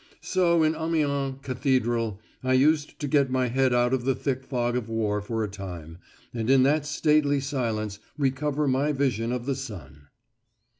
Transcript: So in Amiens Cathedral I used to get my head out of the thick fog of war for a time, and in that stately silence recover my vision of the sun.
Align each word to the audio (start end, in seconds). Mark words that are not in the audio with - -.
So 0.23 0.63
in 0.63 0.73
Amiens 0.73 1.37
Cathedral 1.43 2.19
I 2.43 2.53
used 2.53 2.97
to 2.99 3.07
get 3.07 3.29
my 3.29 3.49
head 3.49 3.71
out 3.71 3.93
of 3.93 4.03
the 4.03 4.15
thick 4.15 4.43
fog 4.43 4.75
of 4.75 4.89
war 4.89 5.21
for 5.21 5.43
a 5.43 5.47
time, 5.47 5.99
and 6.33 6.49
in 6.49 6.63
that 6.63 6.87
stately 6.87 7.39
silence 7.39 7.99
recover 8.17 8.67
my 8.67 8.93
vision 8.93 9.31
of 9.31 9.45
the 9.45 9.53
sun. 9.55 10.07